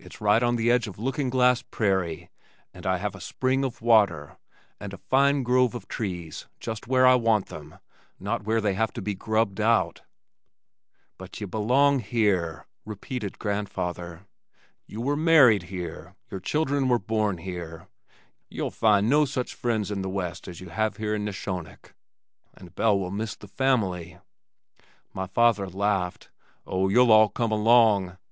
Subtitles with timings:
[0.00, 2.28] It's right on the edge of Looking Glass Prairie,
[2.72, 4.36] and I have a spring of water,
[4.80, 7.78] and a fine grove of trees just where I want them,
[8.18, 10.02] not where they have to be grubbed out."
[11.18, 14.26] "But ye belong here," repeated Grandfather.
[14.88, 17.86] "You were married here, your children were born here.
[18.50, 21.94] Ye'll find no such friends in the west as you have here in Neshonoc.
[22.54, 24.18] And Belle will miss the family."
[25.12, 26.28] My father laughed.
[26.66, 28.18] "Oh, you'll all come along.